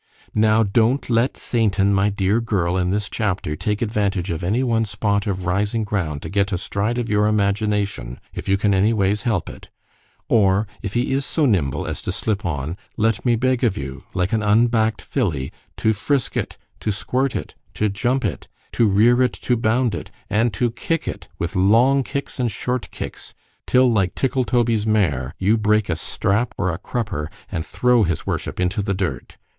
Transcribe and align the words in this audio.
——Now 0.33 0.63
don't 0.63 1.11
let 1.11 1.37
Satan, 1.37 1.93
my 1.93 2.09
dear 2.09 2.41
girl, 2.41 2.75
in 2.75 2.89
this 2.89 3.07
chapter, 3.07 3.55
take 3.55 3.83
advantage 3.83 4.31
of 4.31 4.43
any 4.43 4.63
one 4.63 4.83
spot 4.83 5.27
of 5.27 5.45
rising 5.45 5.83
ground 5.83 6.23
to 6.23 6.29
get 6.29 6.51
astride 6.51 6.97
of 6.97 7.07
your 7.07 7.27
imagination, 7.27 8.19
if 8.33 8.49
you 8.49 8.57
can 8.57 8.73
any 8.73 8.93
ways 8.93 9.21
help 9.21 9.47
it; 9.47 9.69
or 10.27 10.65
if 10.81 10.95
he 10.95 11.11
is 11.11 11.23
so 11.23 11.45
nimble 11.45 11.85
as 11.85 12.01
to 12.01 12.11
slip 12.11 12.43
on—let 12.47 13.23
me 13.23 13.35
beg 13.35 13.63
of 13.63 13.77
you, 13.77 14.03
like 14.15 14.33
an 14.33 14.41
unback'd 14.41 15.03
filly, 15.03 15.51
to 15.77 15.93
frisk 15.93 16.35
it, 16.35 16.57
to 16.79 16.91
squirt 16.91 17.35
it, 17.35 17.53
to 17.75 17.87
jump 17.87 18.25
it, 18.25 18.47
to 18.71 18.87
rear 18.87 19.21
it, 19.21 19.33
to 19.33 19.55
bound 19.55 19.93
it—and 19.93 20.51
to 20.51 20.71
kick 20.71 21.07
it, 21.07 21.27
with 21.37 21.55
long 21.55 22.01
kicks 22.01 22.39
and 22.39 22.51
short 22.51 22.89
kicks, 22.89 23.35
till 23.67 23.91
like 23.91 24.15
Tickletoby's 24.15 24.87
mare, 24.87 25.35
you 25.37 25.57
break 25.57 25.89
a 25.89 25.95
strap 25.95 26.55
or 26.57 26.73
a 26.73 26.79
crupper, 26.79 27.27
and 27.51 27.63
throw 27.63 28.01
his 28.01 28.25
worship 28.25 28.59
into 28.59 28.81
the 28.81 28.95
dirt. 28.95 29.37